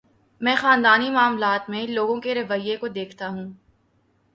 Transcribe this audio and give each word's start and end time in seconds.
میں 0.41 0.55
خاندانی 0.55 1.09
معاملات 1.09 1.69
میں 1.69 1.87
لوگوں 1.87 2.19
کے 2.21 2.35
رویے 2.35 2.77
کو 2.77 2.87
دیکھتا 2.87 3.27
ہوں۔ 3.27 3.51